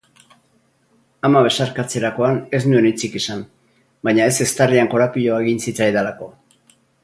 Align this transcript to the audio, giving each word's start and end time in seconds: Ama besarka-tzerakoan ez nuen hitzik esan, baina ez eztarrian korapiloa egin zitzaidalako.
Ama 1.29 1.43
besarka-tzerakoan 1.47 2.39
ez 2.59 2.61
nuen 2.71 2.89
hitzik 2.91 3.19
esan, 3.21 3.45
baina 4.09 4.27
ez 4.33 4.49
eztarrian 4.49 4.93
korapiloa 4.97 5.41
egin 5.47 5.63
zitzaidalako. 5.69 6.33